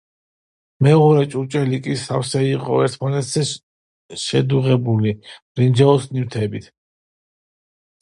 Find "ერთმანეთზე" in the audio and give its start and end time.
2.87-3.45